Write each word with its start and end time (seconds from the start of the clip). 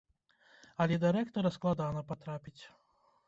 Але 0.85 0.95
да 1.03 1.11
рэктара 1.17 1.51
складана 1.57 2.01
патрапіць. 2.13 2.57